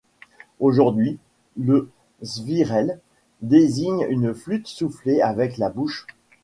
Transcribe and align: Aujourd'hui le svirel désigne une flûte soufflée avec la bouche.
Aujourd'hui 0.59 1.19
le 1.57 1.91
svirel 2.23 2.99
désigne 3.43 4.07
une 4.09 4.33
flûte 4.33 4.65
soufflée 4.65 5.21
avec 5.21 5.59
la 5.59 5.69
bouche. 5.69 6.07